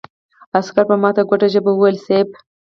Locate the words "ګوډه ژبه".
1.29-1.71